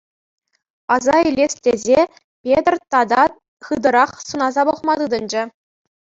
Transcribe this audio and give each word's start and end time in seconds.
Аса 0.93 1.17
илес 1.29 1.53
тесе, 1.63 1.99
Петр 2.43 2.73
тата 2.91 3.23
хытӑрах 3.65 4.11
сӑнаса 4.27 4.61
пӑхма 4.67 4.93
тытӑнчӗ. 4.99 5.43